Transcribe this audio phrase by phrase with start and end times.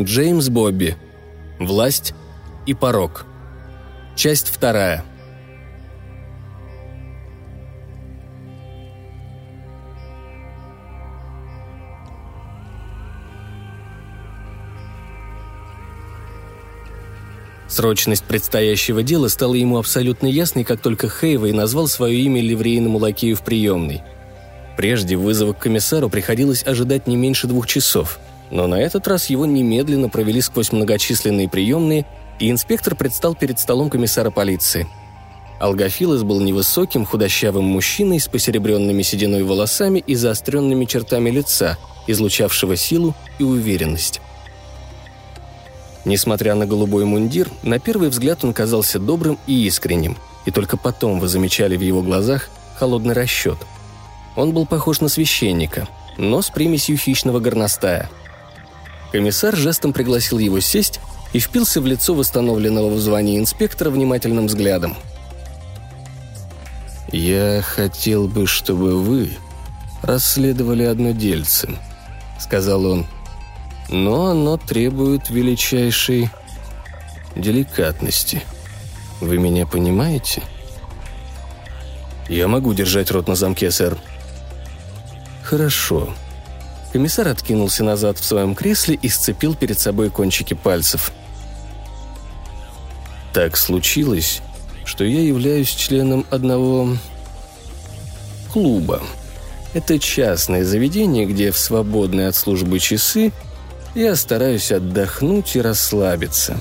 [0.00, 0.94] Джеймс Бобби.
[1.58, 2.12] Власть
[2.66, 3.24] и порог.
[4.14, 5.02] Часть вторая.
[17.68, 23.34] Срочность предстоящего дела стала ему абсолютно ясной, как только Хейвей назвал свое имя ливрейному лакею
[23.34, 24.02] в приемной.
[24.76, 28.18] Прежде вызова к комиссару приходилось ожидать не меньше двух часов,
[28.50, 32.06] но на этот раз его немедленно провели сквозь многочисленные приемные,
[32.38, 34.86] и инспектор предстал перед столом комиссара полиции.
[35.58, 43.14] Алгофилос был невысоким, худощавым мужчиной с посеребренными сединой волосами и заостренными чертами лица, излучавшего силу
[43.38, 44.20] и уверенность.
[46.04, 51.18] Несмотря на голубой мундир, на первый взгляд он казался добрым и искренним, и только потом
[51.18, 53.58] вы замечали в его глазах холодный расчет.
[54.36, 55.88] Он был похож на священника,
[56.18, 58.10] но с примесью хищного горностая.
[59.12, 61.00] Комиссар жестом пригласил его сесть
[61.32, 64.96] и впился в лицо восстановленного в звании инспектора внимательным взглядом.
[67.12, 69.30] «Я хотел бы, чтобы вы
[70.02, 71.68] расследовали одно дельце»,—
[72.38, 73.06] сказал он
[73.88, 76.30] но оно требует величайшей
[77.34, 78.42] деликатности.
[79.20, 80.42] Вы меня понимаете?
[82.28, 83.96] Я могу держать рот на замке, сэр.
[85.42, 86.12] Хорошо.
[86.92, 91.12] Комиссар откинулся назад в своем кресле и сцепил перед собой кончики пальцев.
[93.32, 94.40] Так случилось,
[94.84, 96.96] что я являюсь членом одного
[98.52, 99.02] клуба.
[99.74, 103.32] Это частное заведение, где в свободные от службы часы
[103.94, 106.58] я стараюсь отдохнуть и расслабиться.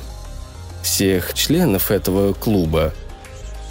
[0.84, 2.94] Всех членов этого клуба,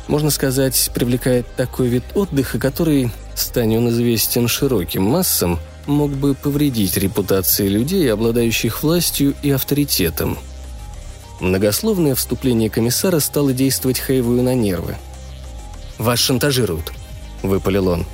[0.08, 6.96] можно сказать, привлекает такой вид отдыха, который, станет он известен широким массам, мог бы повредить
[6.96, 10.38] репутации людей, обладающих властью и авторитетом.
[11.40, 14.96] Многословное вступление комиссара стало действовать Хейвую на нервы.
[15.98, 16.92] «Вас шантажируют»,—
[17.42, 18.06] выпалил он.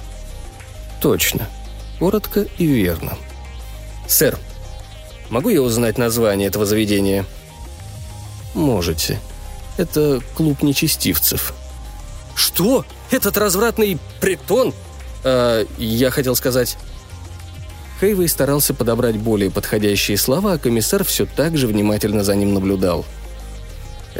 [1.00, 1.48] «Точно.
[1.98, 3.16] Коротко и верно».
[4.08, 4.38] «Сэр,
[5.30, 7.24] Могу я узнать название этого заведения?»
[8.52, 9.20] «Можете.
[9.78, 11.54] Это клуб нечестивцев».
[12.34, 12.84] «Что?
[13.12, 14.74] Этот развратный притон?»
[15.22, 16.76] э, «Я хотел сказать...»
[18.00, 23.04] Хейвей старался подобрать более подходящие слова, а комиссар все так же внимательно за ним наблюдал.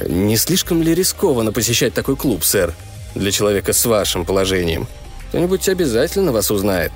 [0.07, 2.75] «Не слишком ли рискованно посещать такой клуб, сэр?
[3.15, 4.87] Для человека с вашим положением.
[5.29, 6.93] Кто-нибудь обязательно вас узнает».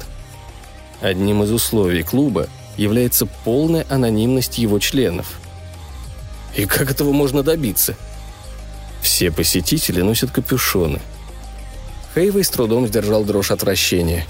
[1.01, 5.41] Одним из условий клуба является полная анонимность его членов.
[6.55, 7.97] И как этого можно добиться?
[9.03, 11.01] Все посетители носят капюшоны.
[12.15, 14.27] Хейвей с трудом сдержал дрожь отвращения.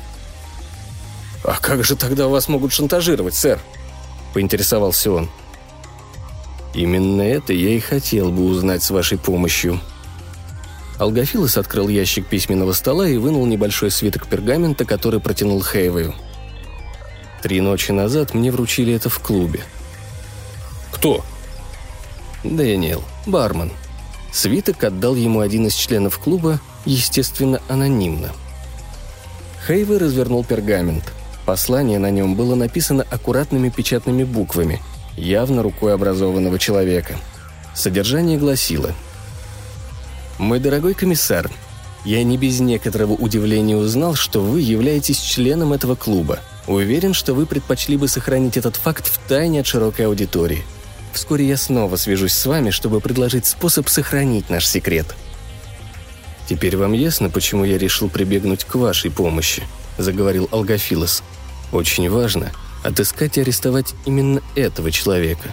[1.44, 3.60] «А как же тогда вас могут шантажировать, сэр?»–
[4.34, 5.31] поинтересовался он.
[6.75, 9.81] «Именно это я и хотел бы узнать с вашей помощью»,
[10.99, 16.15] Алгофилос открыл ящик письменного стола и вынул небольшой свиток пергамента, который протянул Хейвею.
[17.43, 19.61] Три ночи назад мне вручили это в клубе.
[20.93, 21.25] «Кто?»
[22.44, 23.72] «Дэниел, бармен».
[24.32, 28.31] Свиток отдал ему один из членов клуба, естественно, анонимно.
[29.66, 31.12] Хейвей развернул пергамент.
[31.44, 34.81] Послание на нем было написано аккуратными печатными буквами,
[35.16, 37.16] явно рукой образованного человека.
[37.75, 38.93] Содержание гласило
[40.38, 41.50] «Мой дорогой комиссар,
[42.05, 47.44] я не без некоторого удивления узнал, что вы являетесь членом этого клуба– Уверен, что вы
[47.44, 50.65] предпочли бы сохранить этот факт в тайне от широкой аудитории.
[51.12, 55.15] Вскоре я снова свяжусь с вами, чтобы предложить способ сохранить наш секрет.
[56.49, 59.62] Теперь вам ясно, почему я решил прибегнуть к вашей помощи,
[59.99, 61.22] заговорил Алгофилос.
[61.72, 65.49] Очень важно отыскать и арестовать именно этого человека.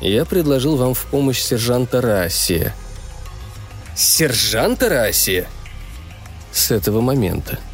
[0.00, 2.74] Я предложил вам в помощь сержанта Рассия.
[3.96, 5.48] Сержанта Рассия?
[6.52, 7.58] С этого момента–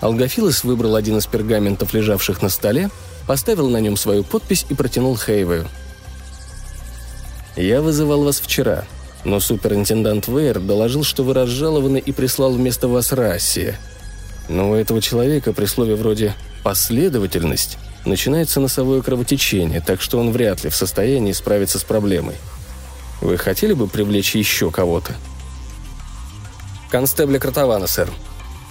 [0.00, 2.90] Алгофилос выбрал один из пергаментов, лежавших на столе,
[3.26, 5.68] поставил на нем свою подпись и протянул Хейвею.
[7.56, 8.84] «Я вызывал вас вчера,
[9.24, 13.78] но суперинтендант Вейер доложил, что вы разжалованы и прислал вместо вас Рассия.
[14.50, 20.64] Но у этого человека при слове вроде «последовательность» начинается носовое кровотечение, так что он вряд
[20.64, 22.34] ли в состоянии справиться с проблемой.
[23.22, 25.14] Вы хотели бы привлечь еще кого-то?»
[26.90, 28.10] «Констебля Кротована, сэр»,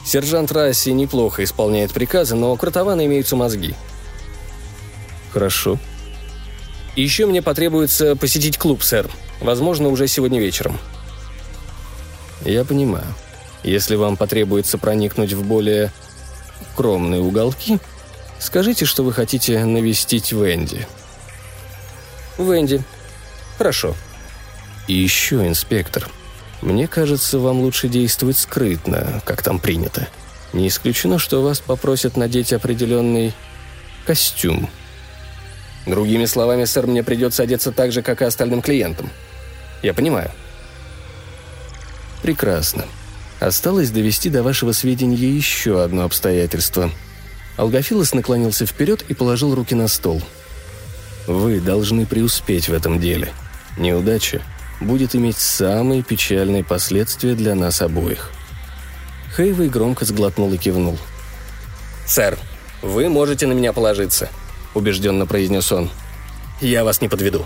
[0.05, 3.75] Сержант Расси неплохо исполняет приказы, но у Кротована имеются мозги.
[5.31, 5.77] Хорошо.
[6.95, 9.09] Еще мне потребуется посетить клуб, сэр.
[9.39, 10.79] Возможно, уже сегодня вечером.
[12.43, 13.05] Я понимаю.
[13.63, 15.91] Если вам потребуется проникнуть в более
[16.73, 17.79] укромные уголки,
[18.39, 20.87] скажите, что вы хотите навестить Венди.
[22.37, 22.81] Венди.
[23.57, 23.95] Хорошо.
[24.87, 26.09] И еще, инспектор.
[26.61, 30.07] Мне кажется, вам лучше действовать скрытно, как там принято.
[30.53, 33.33] Не исключено, что вас попросят надеть определенный
[34.05, 34.69] костюм.
[35.85, 39.09] Другими словами, сэр, мне придется одеться так же, как и остальным клиентам.
[39.81, 40.31] Я понимаю.
[42.21, 42.85] Прекрасно.
[43.39, 46.91] Осталось довести до вашего сведения еще одно обстоятельство.
[47.57, 50.21] Алгофилос наклонился вперед и положил руки на стол.
[51.25, 53.31] Вы должны преуспеть в этом деле.
[53.77, 54.41] Неудача
[54.81, 58.31] будет иметь самые печальные последствия для нас обоих.
[59.35, 60.97] Хейвей громко сглотнул и кивнул.
[62.05, 62.37] «Сэр,
[62.81, 64.29] вы можете на меня положиться»,—
[64.73, 65.89] убежденно произнес он.
[66.59, 67.45] «Я вас не подведу».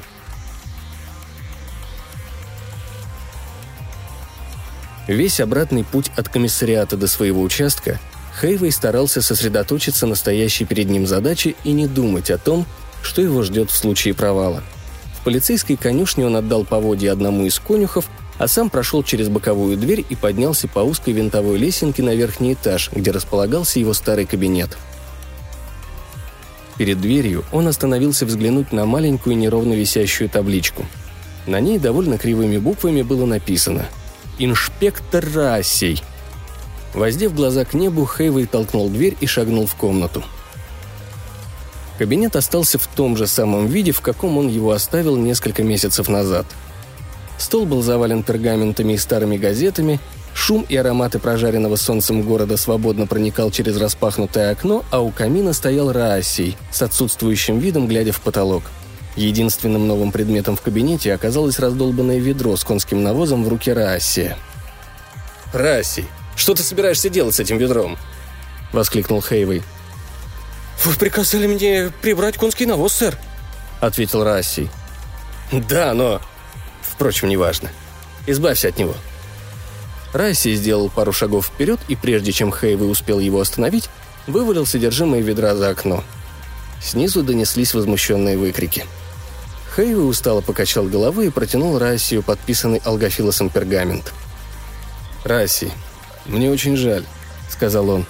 [5.07, 8.00] Весь обратный путь от комиссариата до своего участка
[8.39, 12.65] Хейвей старался сосредоточиться на стоящей перед ним задаче и не думать о том,
[13.01, 14.63] что его ждет в случае провала.
[15.19, 18.09] В полицейской конюшне он отдал поводье одному из конюхов,
[18.39, 22.89] а сам прошел через боковую дверь и поднялся по узкой винтовой лесенке на верхний этаж,
[22.91, 24.77] где располагался его старый кабинет.
[26.77, 30.85] Перед дверью он остановился взглянуть на маленькую неровно висящую табличку.
[31.45, 33.85] На ней довольно кривыми буквами было написано–
[34.39, 36.01] «Инспектор Рассей».
[36.94, 40.24] Воздев глаза к небу, Хейвей толкнул дверь и шагнул в комнату.
[41.97, 46.45] Кабинет остался в том же самом виде, в каком он его оставил несколько месяцев назад.
[47.38, 50.00] Стол был завален пергаментами и старыми газетами,
[50.33, 55.91] шум и ароматы прожаренного солнцем города свободно проникал через распахнутое окно, а у камина стоял
[55.91, 58.63] Раасий с отсутствующим видом, глядя в потолок–
[59.15, 64.36] Единственным новым предметом в кабинете оказалось раздолбанное ведро с конским навозом в руке Рааси.
[65.54, 66.06] «Рааси,
[66.36, 67.98] что ты собираешься делать с этим ведром?»—
[68.71, 69.62] воскликнул Хейвей.
[70.83, 73.18] «Вы приказали мне прибрать конский навоз, сэр»,—
[73.80, 74.69] ответил Расси.
[75.51, 76.19] «Да, но...
[76.81, 77.69] Впрочем, неважно.
[78.25, 78.95] Избавься от него».
[80.12, 83.89] Расси сделал пару шагов вперед, и прежде чем Хейвей успел его остановить,
[84.25, 86.04] вывалил содержимое ведра за окно.
[86.81, 88.86] Снизу донеслись возмущенные выкрики—
[89.75, 94.14] Хейви устало покачал головой и протянул Рассию подписанный алгофилосом пергамент.
[95.24, 95.72] «Расси,
[96.25, 97.06] мне очень жаль»,—
[97.50, 98.06] сказал он.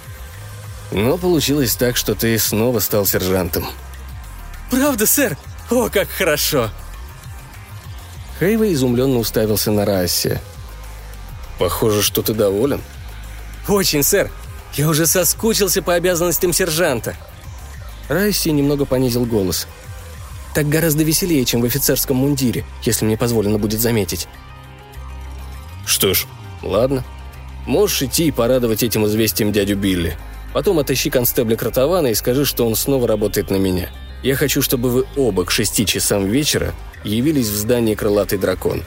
[0.92, 3.66] «Но получилось так, что ты снова стал сержантом».
[4.70, 5.38] «Правда, сэр?
[5.70, 6.70] О, как хорошо!»
[8.38, 10.40] Хейва изумленно уставился на Расси.
[11.58, 12.82] «Похоже, что ты доволен».
[13.68, 14.30] «Очень, сэр.
[14.74, 17.16] Я уже соскучился по обязанностям сержанта».
[18.08, 19.66] Расси немного понизил голос—
[20.54, 24.28] так гораздо веселее, чем в офицерском мундире, если мне позволено будет заметить.
[25.84, 26.26] Что ж,
[26.62, 27.04] ладно.
[27.66, 30.16] Можешь идти и порадовать этим известием дядю Билли.
[30.52, 33.90] Потом отыщи констебля Кротована и скажи, что он снова работает на меня.
[34.22, 38.82] Я хочу, чтобы вы оба к шести часам вечера явились в здании «Крылатый дракон».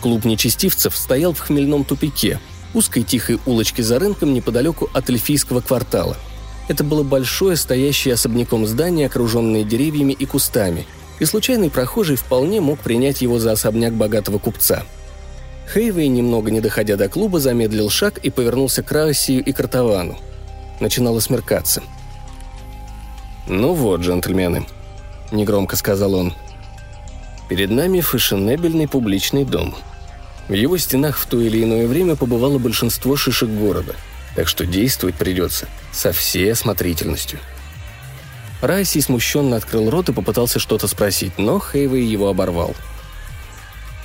[0.00, 2.40] Клуб нечестивцев стоял в хмельном тупике,
[2.74, 6.16] узкой тихой улочке за рынком неподалеку от эльфийского квартала.
[6.68, 10.86] Это было большое, стоящее особняком здание, окруженное деревьями и кустами,
[11.18, 14.84] и случайный прохожий вполне мог принять его за особняк богатого купца.
[15.72, 20.18] Хейвей, немного не доходя до клуба, замедлил шаг и повернулся к Раосию и Картавану.
[20.80, 21.82] Начинало смеркаться.
[23.46, 24.66] «Ну вот, джентльмены»,—
[25.32, 26.34] негромко сказал он.
[27.48, 29.74] «Перед нами фешенебельный публичный дом.
[30.48, 33.94] В его стенах в то или иное время побывало большинство шишек города,
[34.34, 37.38] так что действовать придется со всей осмотрительностью.
[38.62, 42.74] Райси смущенно открыл рот и попытался что-то спросить, но Хейвей его оборвал.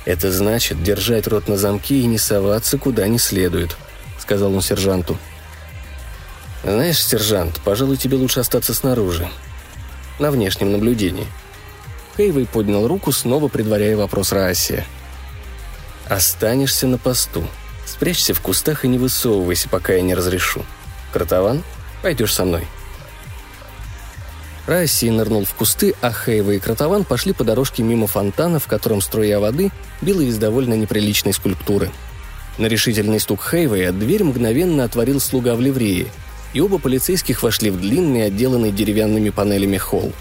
[0.04, 3.76] «Это значит держать рот на замке и не соваться куда не следует»,—
[4.18, 5.16] сказал он сержанту.
[6.62, 9.28] «Знаешь, сержант, пожалуй, тебе лучше остаться снаружи.
[10.18, 11.26] На внешнем наблюдении».
[12.16, 14.84] Хейвей поднял руку, снова предваряя вопрос Раасия.
[16.08, 17.46] Останешься на посту.
[17.86, 20.64] Спрячься в кустах и не высовывайся, пока я не разрешу.
[21.12, 21.62] Кротован,
[22.02, 22.66] пойдешь со мной».
[24.66, 29.02] Расси нырнул в кусты, а Хейва и Кротован пошли по дорожке мимо фонтана, в котором
[29.02, 29.70] струя воды
[30.00, 31.90] била из довольно неприличной скульптуры.
[32.56, 36.06] На решительный стук Хейвея дверь мгновенно отворил слуга в ливрее,
[36.54, 40.12] и оба полицейских вошли в длинный, отделанный деревянными панелями холл.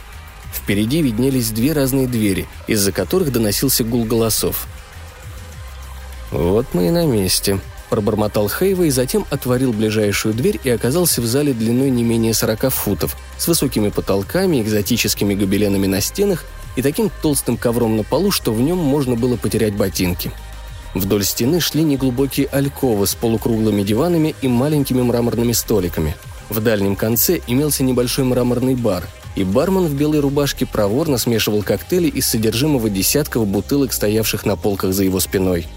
[0.53, 4.67] Впереди виднелись две разные двери, из-за которых доносился гул голосов.
[6.33, 7.59] «Вот мы и на месте»,–
[7.91, 12.73] пробормотал Хейва и затем отворил ближайшую дверь и оказался в зале длиной не менее 40
[12.73, 18.51] футов, с высокими потолками, экзотическими гобеленами на стенах и таким толстым ковром на полу, что
[18.51, 20.31] в нем можно было потерять ботинки.
[20.95, 26.15] Вдоль стены шли неглубокие альковы с полукруглыми диванами и маленькими мраморными столиками.
[26.49, 32.07] В дальнем конце имелся небольшой мраморный бар, и бармен в белой рубашке проворно смешивал коктейли
[32.07, 35.67] из содержимого десятков бутылок, стоявших на полках за его спиной.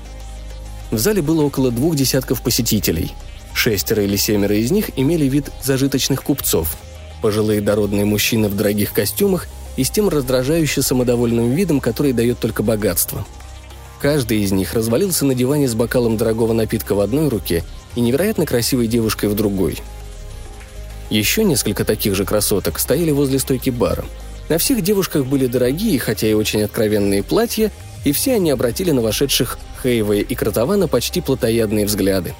[0.90, 3.12] В зале было около двух десятков посетителей.
[3.54, 6.76] Шестеро или семеро из них имели вид зажиточных купцов.
[7.22, 12.62] Пожилые дородные мужчины в дорогих костюмах и с тем раздражающе самодовольным видом, который дает только
[12.62, 13.26] богатство.
[14.00, 17.64] Каждый из них развалился на диване с бокалом дорогого напитка в одной руке
[17.94, 19.78] и невероятно красивой девушкой в другой–
[21.10, 24.04] еще несколько таких же красоток стояли возле стойки бара.
[24.48, 27.70] На всех девушках были дорогие, хотя и очень откровенные платья,
[28.04, 32.34] и все они обратили на вошедших Хейвая и Кротована почти плотоядные взгляды.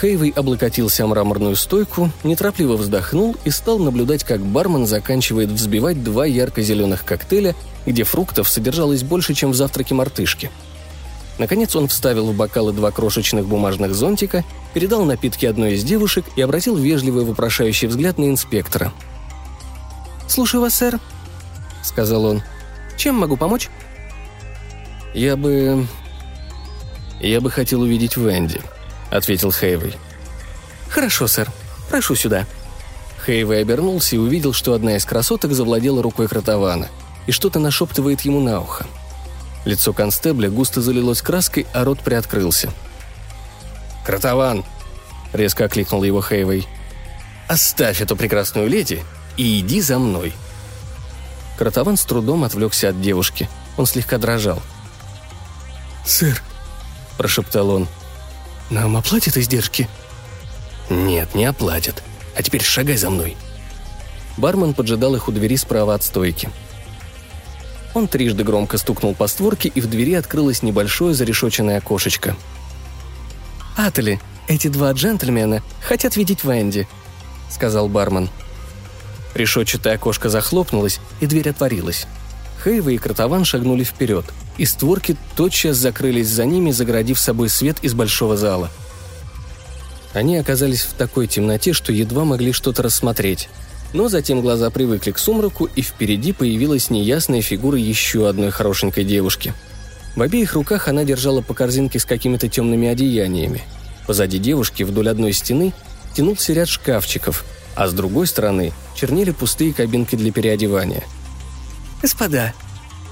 [0.00, 6.26] Хейвей облокотился о мраморную стойку, неторопливо вздохнул и стал наблюдать, как бармен заканчивает взбивать два
[6.26, 7.54] ярко-зеленых коктейля,
[7.86, 10.50] где фруктов содержалось больше, чем в завтраке мартышки–
[11.38, 14.42] Наконец он вставил в бокалы два крошечных бумажных зонтика,
[14.72, 18.90] передал напитки одной из девушек и обратил вежливый вопрошающий взгляд на инспектора.
[20.28, 20.98] «Слушаю вас, сэр»,—
[21.82, 22.42] сказал он.
[22.96, 23.68] «Чем могу помочь?»
[25.16, 25.88] «Я бы...
[27.20, 28.60] я бы хотел увидеть Венди»,—
[29.10, 29.94] ответил Хейвей.
[30.90, 31.50] «Хорошо, сэр.
[31.88, 32.44] Прошу сюда».
[33.24, 36.90] Хейвей обернулся и увидел, что одна из красоток завладела рукой Кротована
[37.26, 38.86] и что-то нашептывает ему на ухо.
[39.64, 42.70] Лицо констебля густо залилось краской, а рот приоткрылся.
[44.04, 44.66] «Кротован!»—
[45.32, 46.68] резко окликнул его Хейвей.
[47.48, 49.02] «Оставь эту прекрасную леди
[49.38, 50.34] и иди за мной!»
[51.56, 53.48] Кротован с трудом отвлекся от девушки.
[53.78, 54.60] Он слегка дрожал.
[56.06, 56.40] «Сэр»,—
[57.18, 57.88] прошептал он,—
[58.70, 59.88] «нам оплатят издержки?»
[60.88, 62.02] «Нет, не оплатят.
[62.36, 63.36] А теперь шагай за мной».
[64.36, 66.48] Бармен поджидал их у двери справа от стойки.
[67.94, 72.36] Он трижды громко стукнул по створке, и в двери открылось небольшое зарешоченное окошечко.
[73.76, 76.86] «Атали, эти два джентльмена хотят видеть Венди»,—
[77.50, 78.28] сказал бармен.
[79.34, 82.06] Решетчатое окошко захлопнулось, и дверь отворилась.
[82.62, 84.24] Хейва и Кротован шагнули вперед,
[84.58, 88.70] и створки тотчас закрылись за ними, загородив собой свет из большого зала.
[90.12, 93.48] Они оказались в такой темноте, что едва могли что-то рассмотреть.
[93.92, 99.52] Но затем глаза привыкли к сумраку, и впереди появилась неясная фигура еще одной хорошенькой девушки.
[100.16, 103.62] В обеих руках она держала по корзинке с какими-то темными одеяниями.
[104.06, 105.74] Позади девушки вдоль одной стены
[106.14, 107.44] тянулся ряд шкафчиков,
[107.74, 111.04] а с другой стороны чернели пустые кабинки для переодевания.
[112.00, 112.54] «Господа»,—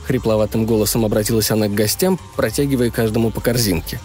[0.04, 4.00] хрипловатым голосом обратилась она к гостям, протягивая каждому по корзинке.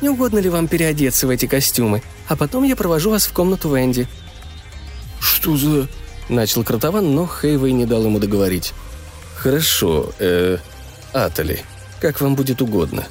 [0.00, 2.02] «Не угодно ли вам переодеться в эти костюмы?
[2.28, 4.06] А потом я провожу вас в комнату Венди».
[5.20, 5.88] «Что за...»—
[6.28, 8.72] начал Кротован, но Хейвей не дал ему договорить.
[9.36, 10.58] «Хорошо, э...
[11.12, 11.64] Атали,
[12.00, 13.06] как вам будет угодно».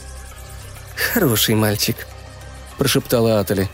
[1.14, 2.08] «Хороший мальчик»,—
[2.78, 3.70] прошептала Атали.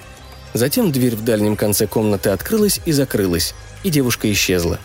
[0.53, 4.79] Затем дверь в дальнем конце комнаты открылась и закрылась, и девушка исчезла.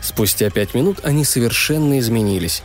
[0.00, 2.62] Спустя пять минут они совершенно изменились.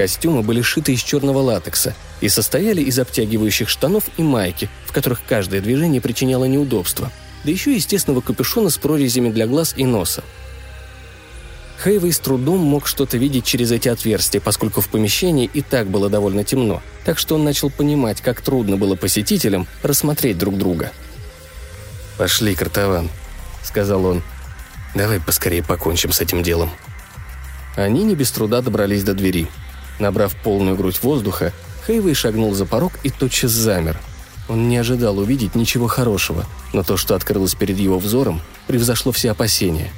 [0.00, 5.20] Костюмы были шиты из черного латекса и состояли из обтягивающих штанов и майки, в которых
[5.28, 7.12] каждое движение причиняло неудобство—
[7.44, 10.24] да еще естественного капюшона с прорезями для глаз и носа.
[11.84, 16.08] Хейвей с трудом мог что-то видеть через эти отверстия, поскольку в помещении и так было
[16.08, 20.92] довольно темно, так что он начал понимать, как трудно было посетителям рассмотреть друг друга.
[22.16, 23.10] «Пошли, Картаван»,—
[23.62, 24.22] сказал он.
[24.94, 26.70] «Давай поскорее покончим с этим делом».
[27.76, 29.46] Они не без труда добрались до двери.
[30.00, 31.52] Набрав полную грудь воздуха,
[31.86, 34.00] Хейвей шагнул за порог и тотчас замер—
[34.50, 39.30] он не ожидал увидеть ничего хорошего, но то, что открылось перед его взором, превзошло все
[39.30, 39.92] опасения.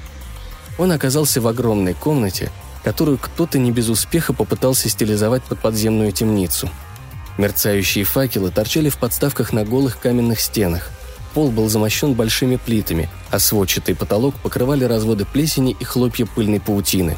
[0.76, 2.52] Он оказался в огромной комнате,
[2.84, 6.68] которую кто-то не без успеха попытался стилизовать под подземную темницу.
[7.38, 10.90] Мерцающие факелы торчали в подставках на голых каменных стенах.
[11.32, 17.16] Пол был замощен большими плитами, а сводчатый потолок покрывали разводы плесени и хлопья пыльной паутины.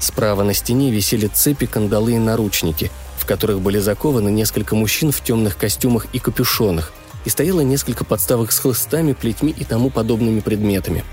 [0.00, 2.90] Справа на стене висели цепи, кандалы и наручники–
[3.26, 6.92] в которых были закованы несколько мужчин в темных костюмах и капюшонах,
[7.24, 11.04] и стояло несколько подставок с хлыстами, плетьми и тому подобными предметами.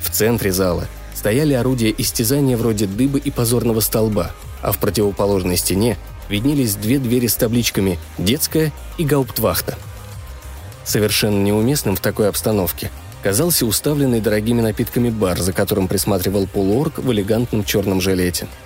[0.00, 4.30] В центре зала стояли орудия истязания вроде дыбы и позорного столба,
[4.62, 9.76] а в противоположной стене виднелись две двери с табличками «Детская» и «Гауптвахта».
[10.84, 17.12] Совершенно неуместным в такой обстановке казался уставленный дорогими напитками бар, за которым присматривал полуорг в
[17.12, 18.46] элегантном черном жилете–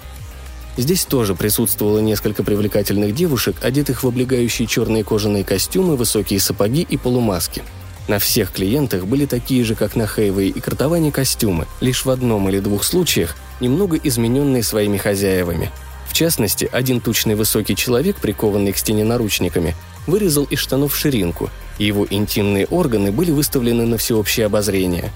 [0.77, 6.97] Здесь тоже присутствовало несколько привлекательных девушек, одетых в облегающие черные кожаные костюмы, высокие сапоги и
[6.97, 7.63] полумаски.
[8.09, 12.49] На всех клиентах были такие же, как на Хейвей и Картоване костюмы, лишь в одном
[12.49, 15.71] или двух случаях немного измененные своими хозяевами.
[16.09, 21.51] В частности, один тучный высокий человек, прикованный к стене наручниками, вырезал из штанов ширинку,
[21.83, 25.11] его интимные органы были выставлены на всеобщее обозрение.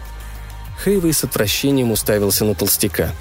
[0.85, 3.13] Хейвей с отвращением уставился на толстяка.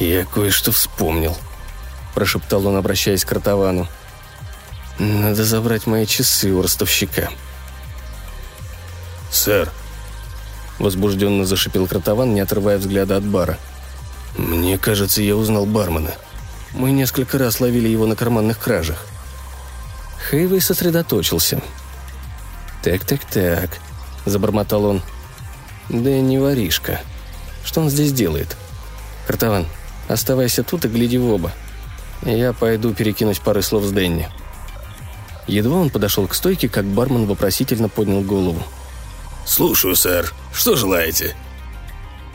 [0.00, 1.36] «Я кое-что вспомнил»,–
[2.14, 3.86] прошептал он, обращаясь к Ротовану.
[4.98, 7.30] «Надо забрать мои часы у ростовщика».
[9.30, 9.70] «Сэр»,–
[10.78, 13.58] возбужденно зашипел Кротован, не отрывая взгляда от бара.
[14.36, 16.14] «Мне кажется, я узнал бармена.
[16.72, 19.06] Мы несколько раз ловили его на карманных кражах».
[20.30, 21.60] Хейвей сосредоточился.
[22.82, 23.78] «Так-так-так»,–
[24.24, 25.02] забормотал он.
[25.88, 27.00] «Да не воришка.
[27.64, 28.56] Что он здесь делает?»
[29.26, 29.66] «Картаван,
[30.08, 31.52] оставайся тут и гляди в оба.
[32.22, 34.28] Я пойду перекинуть пары слов с Дэнни».
[35.46, 38.62] Едва он подошел к стойке, как бармен вопросительно поднял голову.
[39.44, 40.32] «Слушаю, сэр.
[40.54, 41.36] Что желаете?»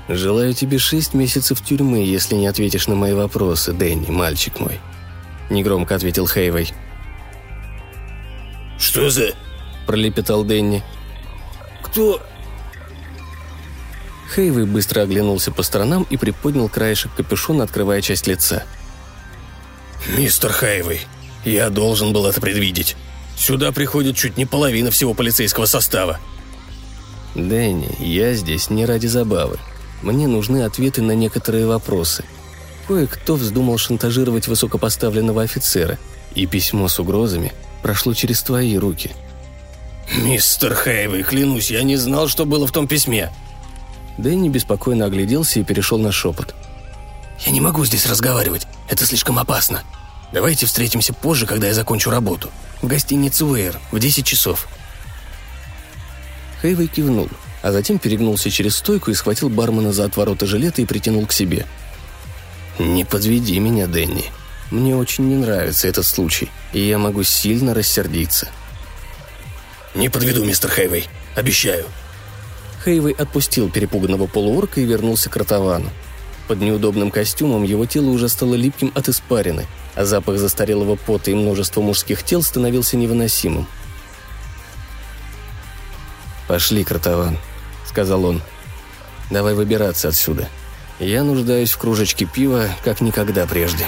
[0.08, 4.80] «Желаю тебе шесть месяцев тюрьмы, если не ответишь на мои вопросы, Дэнни, мальчик мой»,—
[5.50, 6.72] негромко ответил Хейвей.
[8.80, 9.34] «Что за...»—
[9.86, 10.84] пролепетал Дэнни.
[11.84, 12.22] «Кто...»
[14.34, 18.64] Хейвей быстро оглянулся по сторонам и приподнял краешек капюшона, открывая часть лица.
[20.18, 21.02] «Мистер Хейвей,
[21.44, 22.96] я должен был это предвидеть.
[23.38, 26.20] Сюда приходит чуть не половина всего полицейского состава».
[27.36, 29.60] «Дэнни, я здесь не ради забавы.
[30.02, 32.24] Мне нужны ответы на некоторые вопросы.
[32.88, 36.00] Кое-кто вздумал шантажировать высокопоставленного офицера,
[36.34, 39.12] и письмо с угрозами прошло через твои руки».
[40.16, 43.32] «Мистер Хейвей, клянусь, я не знал, что было в том письме»,
[44.20, 46.54] Дэнни беспокойно огляделся и перешел на шепот.
[47.46, 48.68] «Я не могу здесь разговаривать.
[48.90, 49.84] Это слишком опасно.
[50.34, 52.50] Давайте встретимся позже, когда я закончу работу.
[52.82, 54.68] В гостинице Уэйр в 10 часов».
[56.62, 57.30] Хейвей кивнул,
[57.62, 61.66] а затем перегнулся через стойку и схватил бармена за отвороты жилета и притянул к себе.
[62.78, 64.26] «Не подведи меня, Дэнни.
[64.72, 68.50] Мне очень не нравится этот случай, и я могу сильно рассердиться».
[69.96, 71.08] «Не подведу, мистер Хейвей.
[71.36, 71.86] Обещаю»,
[72.84, 75.90] Хейвей отпустил перепуганного полуорка и вернулся к Ротовану.
[76.48, 81.36] Под неудобным костюмом его тело уже стало липким от испарины, а запах застарелого пота и
[81.36, 83.68] множества мужских тел становился невыносимым.
[86.48, 87.38] «Пошли, Кротован»,—
[87.88, 88.42] сказал он.
[89.30, 90.50] «Давай выбираться отсюда.
[91.00, 93.86] Я нуждаюсь в кружечке пива, как никогда прежде».